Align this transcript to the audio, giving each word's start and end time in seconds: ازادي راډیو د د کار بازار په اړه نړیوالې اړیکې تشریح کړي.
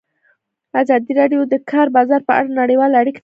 ازادي 0.81 1.11
راډیو 1.19 1.41
د 1.47 1.49
د 1.53 1.55
کار 1.71 1.87
بازار 1.97 2.21
په 2.29 2.33
اړه 2.39 2.49
نړیوالې 2.61 2.95
اړیکې 3.01 3.11
تشریح 3.11 3.15
کړي. 3.15 3.19